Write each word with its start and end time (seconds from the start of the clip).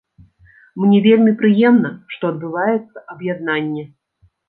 Мне 0.83 1.01
вельмі 1.07 1.35
прыемна, 1.43 1.93
што 2.17 2.33
адбываецца 2.35 3.07
аб'яднанне. 3.15 3.91